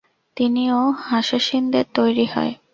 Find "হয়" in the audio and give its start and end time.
2.25-2.53